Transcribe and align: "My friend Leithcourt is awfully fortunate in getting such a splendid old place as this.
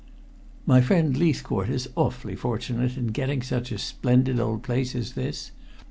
"My 0.65 0.81
friend 0.81 1.15
Leithcourt 1.15 1.69
is 1.69 1.87
awfully 1.95 2.35
fortunate 2.35 2.97
in 2.97 3.09
getting 3.09 3.43
such 3.43 3.71
a 3.71 3.77
splendid 3.77 4.39
old 4.39 4.63
place 4.63 4.95
as 4.95 5.13
this. 5.13 5.51